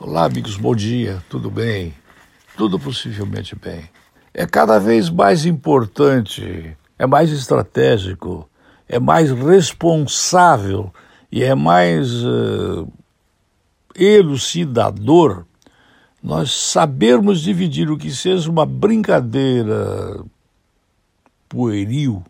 Olá, 0.00 0.26
amigos, 0.26 0.56
bom 0.56 0.76
dia, 0.76 1.20
tudo 1.28 1.50
bem? 1.50 1.92
Tudo 2.56 2.78
possivelmente 2.78 3.56
bem. 3.56 3.90
É 4.32 4.46
cada 4.46 4.78
vez 4.78 5.10
mais 5.10 5.44
importante, 5.44 6.76
é 6.96 7.04
mais 7.04 7.32
estratégico, 7.32 8.48
é 8.88 9.00
mais 9.00 9.32
responsável 9.32 10.94
e 11.32 11.42
é 11.42 11.52
mais 11.52 12.12
uh, 12.22 12.86
elucidador 13.96 15.44
nós 16.22 16.52
sabermos 16.52 17.40
dividir 17.40 17.90
o 17.90 17.98
que 17.98 18.12
seja 18.12 18.48
uma 18.48 18.64
brincadeira 18.64 20.24
pueril 21.48 22.22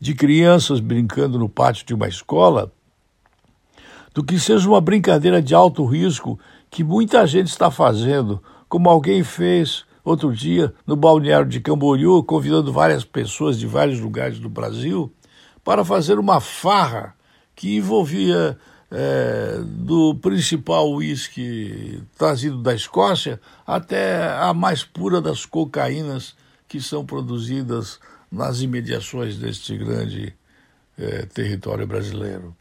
de 0.00 0.14
crianças 0.14 0.80
brincando 0.80 1.38
no 1.38 1.50
pátio 1.50 1.84
de 1.84 1.92
uma 1.92 2.08
escola 2.08 2.72
do 4.14 4.22
que 4.22 4.38
seja 4.38 4.68
uma 4.68 4.80
brincadeira 4.80 5.40
de 5.40 5.54
alto 5.54 5.84
risco 5.84 6.38
que 6.70 6.84
muita 6.84 7.26
gente 7.26 7.48
está 7.48 7.70
fazendo, 7.70 8.42
como 8.68 8.88
alguém 8.88 9.22
fez 9.22 9.84
outro 10.04 10.34
dia 10.34 10.74
no 10.86 10.96
balneário 10.96 11.48
de 11.48 11.60
Camboriú, 11.60 12.22
convidando 12.22 12.72
várias 12.72 13.04
pessoas 13.04 13.58
de 13.58 13.66
vários 13.66 14.00
lugares 14.00 14.38
do 14.38 14.48
Brasil 14.48 15.12
para 15.64 15.84
fazer 15.84 16.18
uma 16.18 16.40
farra 16.40 17.14
que 17.54 17.76
envolvia 17.76 18.58
é, 18.90 19.60
do 19.64 20.14
principal 20.16 20.90
uísque 20.92 22.02
trazido 22.18 22.58
da 22.58 22.74
Escócia 22.74 23.40
até 23.66 24.28
a 24.38 24.52
mais 24.52 24.84
pura 24.84 25.20
das 25.20 25.46
cocaínas 25.46 26.34
que 26.68 26.80
são 26.80 27.04
produzidas 27.04 27.98
nas 28.30 28.60
imediações 28.60 29.36
deste 29.36 29.76
grande 29.76 30.34
é, 30.98 31.26
território 31.26 31.86
brasileiro. 31.86 32.54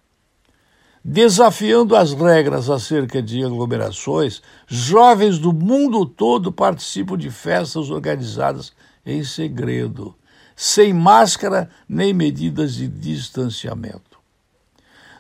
Desafiando 1.04 1.96
as 1.96 2.14
regras 2.14 2.70
acerca 2.70 3.24
de 3.24 3.44
aglomerações, 3.44 4.40
jovens 4.68 5.40
do 5.40 5.52
mundo 5.52 6.06
todo 6.06 6.52
participam 6.52 7.18
de 7.18 7.32
festas 7.32 7.90
organizadas 7.90 8.72
em 9.04 9.24
segredo, 9.24 10.14
sem 10.56 10.94
máscara 10.94 11.72
nem 11.90 12.14
medidas 12.14 12.76
de 12.76 12.88
distanciamento. 12.88 14.20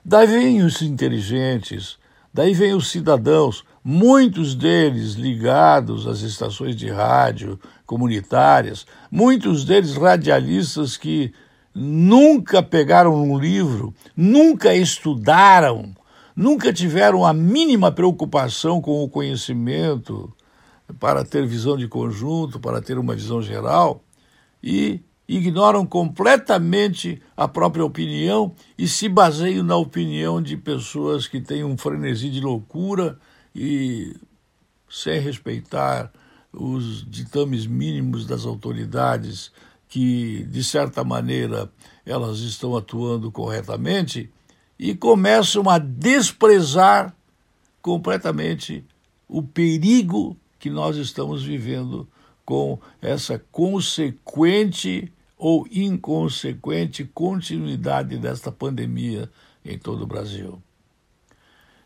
Daí 0.05 0.27
vêm 0.27 0.61
os 0.61 0.83
inteligentes, 0.83 1.97
daí 2.31 2.53
vêm 2.53 2.75
os 2.75 2.91
cidadãos, 2.91 3.63
muitos 3.83 4.53
deles 4.53 5.13
ligados 5.13 6.05
às 6.05 6.21
estações 6.21 6.75
de 6.75 6.91
rádio 6.91 7.59
comunitárias, 7.87 8.85
muitos 9.09 9.65
deles 9.65 9.95
radialistas 9.95 10.95
que 10.95 11.33
nunca 11.73 12.61
pegaram 12.61 13.15
um 13.15 13.37
livro, 13.37 13.93
nunca 14.15 14.73
estudaram, 14.75 15.95
nunca 16.35 16.71
tiveram 16.73 17.25
a 17.25 17.33
mínima 17.33 17.91
preocupação 17.91 18.81
com 18.81 19.03
o 19.03 19.09
conhecimento 19.09 20.33
para 20.99 21.23
ter 21.23 21.47
visão 21.47 21.77
de 21.77 21.87
conjunto, 21.87 22.59
para 22.59 22.81
ter 22.81 22.97
uma 22.97 23.15
visão 23.15 23.41
geral 23.41 24.03
e 24.61 25.01
ignoram 25.27 25.85
completamente 25.85 27.21
a 27.37 27.47
própria 27.47 27.85
opinião 27.85 28.53
e 28.77 28.87
se 28.87 29.07
baseiam 29.07 29.63
na 29.63 29.77
opinião 29.77 30.41
de 30.41 30.57
pessoas 30.57 31.25
que 31.27 31.39
têm 31.39 31.63
um 31.63 31.77
frenesi 31.77 32.29
de 32.29 32.41
loucura 32.41 33.17
e 33.55 34.15
sem 34.89 35.19
respeitar 35.21 36.11
os 36.51 37.09
ditames 37.09 37.65
mínimos 37.65 38.25
das 38.25 38.45
autoridades 38.45 39.51
que, 39.91 40.45
de 40.45 40.63
certa 40.63 41.03
maneira, 41.03 41.69
elas 42.05 42.39
estão 42.39 42.77
atuando 42.77 43.29
corretamente 43.29 44.31
e 44.79 44.95
começam 44.95 45.69
a 45.69 45.77
desprezar 45.77 47.13
completamente 47.81 48.85
o 49.27 49.43
perigo 49.43 50.37
que 50.57 50.69
nós 50.69 50.95
estamos 50.95 51.43
vivendo 51.43 52.07
com 52.45 52.79
essa 53.01 53.37
consequente 53.51 55.11
ou 55.37 55.67
inconsequente 55.69 57.03
continuidade 57.03 58.17
desta 58.17 58.49
pandemia 58.49 59.29
em 59.65 59.77
todo 59.77 60.03
o 60.03 60.07
Brasil. 60.07 60.63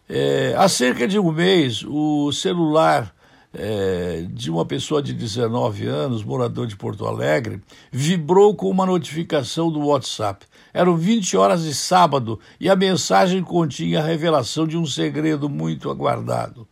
É, 0.08 0.54
há 0.56 0.70
cerca 0.70 1.08
de 1.08 1.18
um 1.18 1.32
mês, 1.32 1.84
o 1.84 2.32
celular 2.32 3.15
é, 3.58 4.26
de 4.30 4.52
uma 4.52 4.66
pessoa 4.66 5.02
de 5.02 5.14
19 5.14 5.88
anos, 5.88 6.24
morador 6.24 6.68
de 6.68 6.76
Porto 6.76 7.06
Alegre, 7.06 7.62
vibrou 7.92 8.54
com 8.56 8.70
uma 8.70 8.86
notificação 8.86 9.72
do 9.72 9.80
WhatsApp. 9.88 10.46
Eram 10.74 10.98
20 10.98 11.38
horas 11.38 11.64
de 11.64 11.74
sábado 11.74 12.40
e 12.60 12.70
a 12.70 12.76
mensagem 12.76 13.42
continha 13.42 14.00
a 14.00 14.06
revelação 14.06 14.68
de 14.68 14.78
um 14.78 14.86
segredo 14.86 15.50
muito 15.50 15.90
aguardado. 15.90 16.68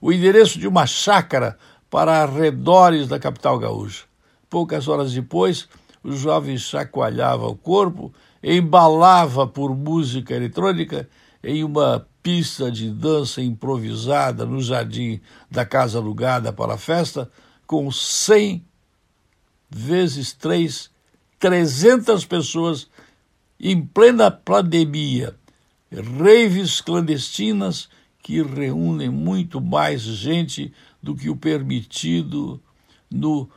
O 0.00 0.12
endereço 0.12 0.58
de 0.58 0.68
uma 0.68 0.86
chácara 0.86 1.58
para 1.90 2.22
arredores 2.22 3.08
da 3.08 3.18
capital 3.18 3.58
gaúcha. 3.58 4.04
Poucas 4.48 4.88
horas 4.88 5.12
depois, 5.12 5.68
o 6.02 6.12
jovem 6.12 6.56
chacoalhava 6.56 7.46
o 7.46 7.56
corpo, 7.56 8.12
embalava 8.42 9.46
por 9.46 9.76
música 9.76 10.34
eletrônica 10.34 11.08
em 11.42 11.64
uma 11.64 12.06
pista 12.22 12.70
de 12.70 12.88
dança 12.90 13.42
improvisada 13.42 14.46
no 14.46 14.60
jardim 14.62 15.20
da 15.50 15.64
casa 15.64 15.98
alugada 15.98 16.52
para 16.52 16.74
a 16.74 16.78
festa, 16.78 17.30
com 17.66 17.90
100 17.90 18.64
vezes 19.68 20.32
3, 20.32 20.90
300 21.38 22.24
pessoas 22.24 22.88
em 23.58 23.84
plena 23.84 24.30
pandemia, 24.30 25.34
raves 25.90 26.80
clandestinas 26.80 27.88
que 28.22 28.42
reúnem 28.42 29.08
muito 29.08 29.60
mais 29.60 30.02
gente 30.02 30.72
do 31.02 31.16
que 31.16 31.28
o 31.28 31.36
permitido 31.36 32.62
no 33.10 33.48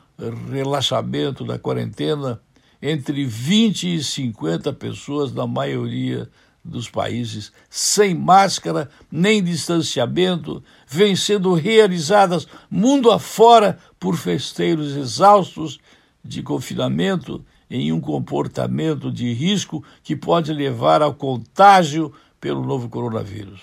relaxamento 0.52 1.46
da 1.46 1.60
quarentena, 1.60 2.42
entre 2.82 3.26
20 3.26 3.96
e 3.96 4.04
50 4.04 4.74
pessoas 4.74 5.34
na 5.34 5.46
maioria 5.46 6.30
dos 6.66 6.90
países 6.90 7.52
sem 7.70 8.16
máscara 8.16 8.90
nem 9.12 9.44
distanciamento, 9.44 10.64
vêm 10.88 11.16
sendo 11.16 11.54
realizadas 11.54 12.48
mundo 12.70 13.12
afora 13.12 13.78
por 14.00 14.18
festeiros 14.18 14.96
exaustos 14.96 15.80
de 16.24 16.42
confinamento 16.42 17.46
em 17.70 17.92
um 17.92 18.02
comportamento 18.02 19.12
de 19.12 19.32
risco 19.32 19.84
que 20.04 20.16
pode 20.16 20.52
levar 20.52 21.04
ao 21.04 21.14
contágio 21.14 22.12
pelo 22.42 22.66
novo 22.66 22.90
coronavírus. 22.90 23.62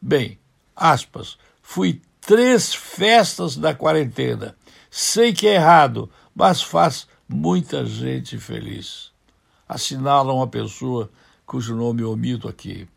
Bem, 0.00 0.38
aspas, 0.74 1.36
fui 1.60 2.00
três 2.20 2.72
festas 2.74 3.56
da 3.56 3.74
quarentena. 3.74 4.56
Sei 4.88 5.32
que 5.32 5.48
é 5.48 5.54
errado, 5.54 6.08
mas 6.34 6.62
faz 6.62 7.08
muita 7.28 7.84
gente 7.84 8.38
feliz. 8.38 9.10
Assinala 9.68 10.32
uma 10.32 10.46
pessoa 10.46 11.10
cujo 11.46 11.74
nome 11.76 12.02
eu 12.02 12.10
omito 12.10 12.48
aqui, 12.48 12.88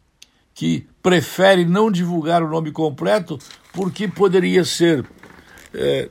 que 0.53 0.87
prefere 1.01 1.63
não 1.63 1.91
divulgar 1.91 2.43
o 2.43 2.49
nome 2.49 2.71
completo 2.71 3.37
porque 3.71 4.07
poderia 4.07 4.65
ser 4.65 5.05
é, 5.73 6.09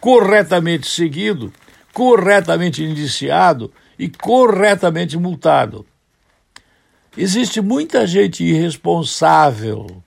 corretamente 0.00 0.88
seguido, 0.88 1.52
corretamente 1.92 2.82
indiciado 2.82 3.72
e 3.98 4.08
corretamente 4.08 5.16
multado. 5.16 5.86
Existe 7.16 7.60
muita 7.60 8.06
gente 8.06 8.42
irresponsável 8.42 10.02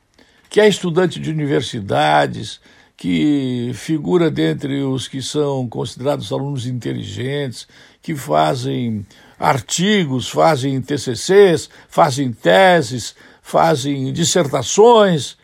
que 0.49 0.59
é 0.59 0.67
estudante 0.67 1.19
de 1.19 1.29
universidades, 1.29 2.59
que 2.97 3.71
figura 3.75 4.29
dentre 4.29 4.83
os 4.83 5.07
que 5.07 5.21
são 5.21 5.69
considerados 5.69 6.31
alunos 6.31 6.65
inteligentes, 6.65 7.67
que 8.01 8.15
fazem 8.15 9.05
artigos, 9.39 10.27
fazem 10.27 10.81
TCCs, 10.81 11.69
fazem 11.87 12.33
teses, 12.33 13.15
fazem 13.41 14.11
dissertações. 14.11 15.37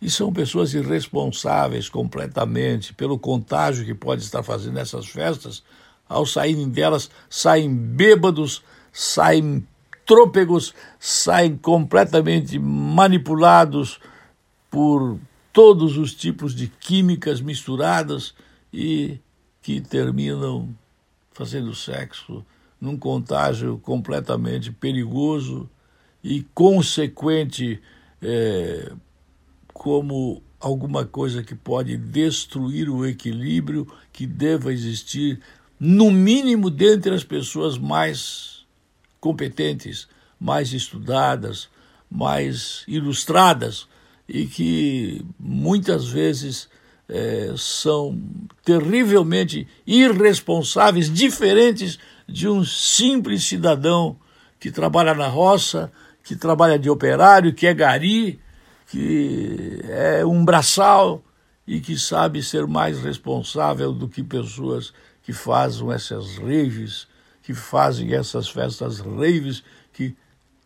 E 0.00 0.08
são 0.10 0.32
pessoas 0.32 0.72
irresponsáveis 0.74 1.88
completamente 1.88 2.94
pelo 2.94 3.18
contágio 3.18 3.84
que 3.84 3.94
pode 3.94 4.22
estar 4.22 4.42
fazendo 4.42 4.74
nessas 4.74 5.06
festas. 5.06 5.62
Ao 6.08 6.24
saírem 6.26 6.68
delas, 6.68 7.10
saem 7.28 7.74
bêbados, 7.74 8.62
saem 8.92 9.66
trôpegos, 10.06 10.74
saem 10.98 11.56
completamente 11.56 12.58
manipulados 12.58 14.00
por 14.70 15.18
todos 15.52 15.96
os 15.96 16.14
tipos 16.14 16.54
de 16.54 16.66
químicas 16.66 17.40
misturadas 17.40 18.34
e 18.72 19.18
que 19.60 19.80
terminam 19.80 20.68
fazendo 21.32 21.74
sexo 21.74 22.44
num 22.82 22.96
contágio 22.96 23.78
completamente 23.78 24.72
perigoso 24.72 25.70
e 26.22 26.42
consequente 26.52 27.80
é, 28.20 28.90
como 29.72 30.42
alguma 30.58 31.04
coisa 31.04 31.44
que 31.44 31.54
pode 31.54 31.96
destruir 31.96 32.90
o 32.90 33.06
equilíbrio 33.06 33.86
que 34.12 34.26
deva 34.26 34.72
existir, 34.72 35.40
no 35.78 36.10
mínimo, 36.10 36.68
dentre 36.70 37.14
as 37.14 37.22
pessoas 37.22 37.78
mais 37.78 38.66
competentes, 39.20 40.08
mais 40.38 40.72
estudadas, 40.72 41.68
mais 42.10 42.82
ilustradas 42.88 43.86
e 44.28 44.44
que 44.44 45.24
muitas 45.38 46.08
vezes 46.08 46.68
é, 47.08 47.54
são 47.56 48.20
terrivelmente 48.64 49.68
irresponsáveis, 49.86 51.12
diferentes 51.12 51.98
de 52.32 52.48
um 52.48 52.64
simples 52.64 53.44
cidadão 53.44 54.16
que 54.58 54.70
trabalha 54.70 55.14
na 55.14 55.28
roça, 55.28 55.92
que 56.24 56.34
trabalha 56.34 56.78
de 56.78 56.88
operário, 56.88 57.52
que 57.52 57.66
é 57.66 57.74
gari, 57.74 58.40
que 58.86 59.80
é 59.84 60.24
um 60.24 60.44
braçal 60.44 61.22
e 61.66 61.80
que 61.80 61.98
sabe 61.98 62.42
ser 62.42 62.66
mais 62.66 63.00
responsável 63.00 63.92
do 63.92 64.08
que 64.08 64.22
pessoas 64.22 64.92
que 65.22 65.32
fazem 65.32 65.92
essas 65.92 66.38
raves, 66.38 67.06
que 67.42 67.54
fazem 67.54 68.12
essas 68.14 68.48
festas 68.48 68.98
raves, 68.98 69.62
que 69.92 70.16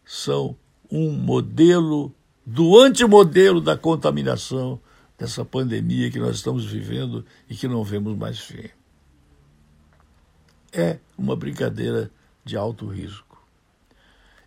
são 0.05 0.57
um 0.91 1.11
modelo 1.11 2.15
do 2.45 2.79
antimodelo 2.79 3.61
da 3.61 3.77
contaminação 3.77 4.81
dessa 5.19 5.45
pandemia 5.45 6.11
que 6.11 6.19
nós 6.19 6.37
estamos 6.37 6.65
vivendo 6.65 7.25
e 7.49 7.57
que 7.57 7.67
não 7.67 7.83
vemos 7.83 8.17
mais 8.17 8.39
fim. 8.39 8.69
É 10.79 10.99
uma 11.17 11.35
brincadeira 11.35 12.11
de 12.45 12.55
alto 12.55 12.87
risco. 12.87 13.43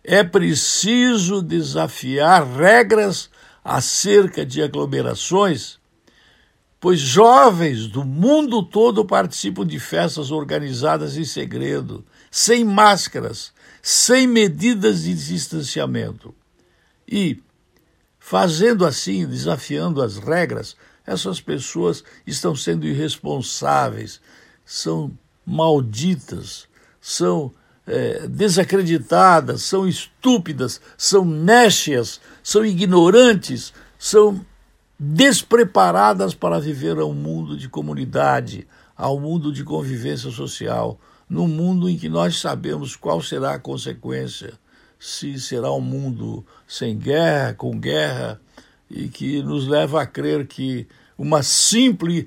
É 0.04 0.22
preciso 0.22 1.42
desafiar 1.42 2.46
regras 2.46 3.28
acerca 3.64 4.46
de 4.46 4.62
aglomerações, 4.62 5.80
pois 6.78 7.00
jovens 7.00 7.88
do 7.88 8.04
mundo 8.04 8.62
todo 8.62 9.04
participam 9.04 9.66
de 9.66 9.80
festas 9.80 10.30
organizadas 10.30 11.16
em 11.16 11.24
segredo, 11.24 12.06
sem 12.30 12.64
máscaras, 12.64 13.52
sem 13.82 14.24
medidas 14.24 15.02
de 15.02 15.14
distanciamento. 15.14 16.32
E, 17.08 17.42
fazendo 18.20 18.86
assim, 18.86 19.26
desafiando 19.26 20.00
as 20.00 20.16
regras, 20.16 20.76
essas 21.04 21.40
pessoas 21.40 22.04
estão 22.24 22.54
sendo 22.54 22.86
irresponsáveis, 22.86 24.20
são 24.64 25.10
malditas, 25.50 26.68
são 27.00 27.50
é, 27.84 28.28
desacreditadas, 28.28 29.62
são 29.62 29.88
estúpidas, 29.88 30.80
são 30.96 31.24
nécias, 31.24 32.20
são 32.40 32.64
ignorantes, 32.64 33.72
são 33.98 34.40
despreparadas 34.96 36.34
para 36.34 36.60
viver 36.60 36.98
a 36.98 37.04
um 37.04 37.14
mundo 37.14 37.56
de 37.56 37.68
comunidade, 37.68 38.66
ao 38.96 39.18
mundo 39.18 39.52
de 39.52 39.64
convivência 39.64 40.30
social, 40.30 41.00
num 41.28 41.48
mundo 41.48 41.88
em 41.88 41.96
que 41.96 42.08
nós 42.08 42.38
sabemos 42.38 42.94
qual 42.94 43.20
será 43.20 43.54
a 43.54 43.58
consequência, 43.58 44.52
se 44.98 45.40
será 45.40 45.72
um 45.72 45.80
mundo 45.80 46.44
sem 46.68 46.96
guerra, 46.96 47.54
com 47.54 47.76
guerra, 47.76 48.40
e 48.88 49.08
que 49.08 49.42
nos 49.42 49.66
leva 49.66 50.02
a 50.02 50.06
crer 50.06 50.46
que 50.46 50.86
uma 51.18 51.42
simples 51.42 52.26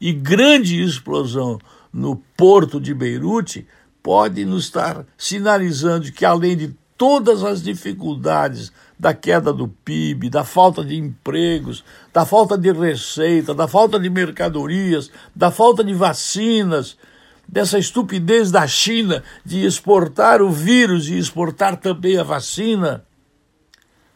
e 0.00 0.12
grande 0.12 0.82
explosão 0.82 1.58
no 1.94 2.16
porto 2.36 2.80
de 2.80 2.92
Beirute 2.92 3.66
pode 4.02 4.44
nos 4.44 4.64
estar 4.64 5.06
sinalizando 5.16 6.10
que, 6.10 6.24
além 6.24 6.56
de 6.56 6.76
todas 6.98 7.44
as 7.44 7.62
dificuldades 7.62 8.72
da 8.98 9.14
queda 9.14 9.52
do 9.52 9.68
PIB, 9.68 10.28
da 10.28 10.42
falta 10.42 10.84
de 10.84 10.96
empregos, 10.96 11.84
da 12.12 12.26
falta 12.26 12.58
de 12.58 12.72
receita, 12.72 13.54
da 13.54 13.68
falta 13.68 13.98
de 13.98 14.10
mercadorias, 14.10 15.10
da 15.34 15.52
falta 15.52 15.84
de 15.84 15.94
vacinas, 15.94 16.98
dessa 17.46 17.78
estupidez 17.78 18.50
da 18.50 18.66
China 18.66 19.22
de 19.44 19.64
exportar 19.64 20.42
o 20.42 20.50
vírus 20.50 21.08
e 21.08 21.16
exportar 21.16 21.76
também 21.76 22.18
a 22.18 22.24
vacina. 22.24 23.06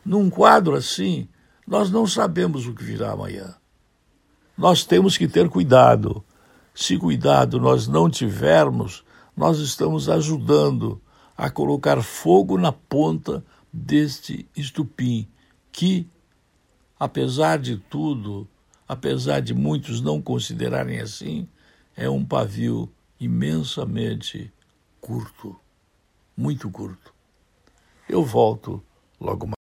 Num 0.05 0.29
quadro 0.29 0.75
assim, 0.75 1.29
nós 1.67 1.91
não 1.91 2.07
sabemos 2.07 2.67
o 2.67 2.75
que 2.75 2.83
virá 2.83 3.13
amanhã. 3.13 3.55
Nós 4.57 4.85
temos 4.85 5.17
que 5.17 5.29
ter 5.29 5.49
cuidado. 5.49 6.25
Se 6.81 6.97
cuidado 6.97 7.59
nós 7.59 7.89
não 7.89 8.09
tivermos, 8.09 9.05
nós 9.37 9.59
estamos 9.59 10.09
ajudando 10.09 11.03
a 11.37 11.51
colocar 11.51 12.01
fogo 12.05 12.57
na 12.57 12.71
ponta 12.71 13.45
deste 13.73 14.49
estupim 14.57 15.27
que, 15.73 16.09
apesar 16.97 17.59
de 17.59 17.79
tudo, 17.79 18.47
apesar 18.87 19.41
de 19.41 19.53
muitos 19.55 20.01
não 20.01 20.23
considerarem 20.23 21.01
assim, 21.01 21.49
é 21.97 22.09
um 22.09 22.25
pavio 22.25 22.89
imensamente 23.19 24.53
curto, 25.01 25.59
muito 26.37 26.71
curto. 26.71 27.13
Eu 28.09 28.25
volto 28.25 28.81
logo 29.21 29.49
mais. 29.49 29.57